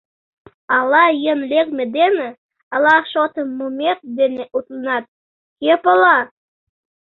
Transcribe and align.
—Ала 0.77 1.05
йӧн 1.23 1.39
лекме 1.51 1.85
дене, 1.97 2.29
ала 2.75 2.95
шотым 3.11 3.47
мумет 3.57 3.99
дене 4.17 4.43
утленат, 4.57 5.03
кӧ 5.61 5.73
пала? 5.83 6.17